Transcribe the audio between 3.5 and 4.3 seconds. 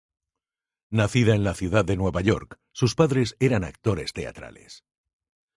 actores